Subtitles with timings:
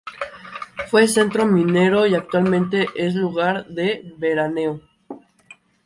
[0.87, 4.81] Fue centro minero y actualmente es lugar de veraneo.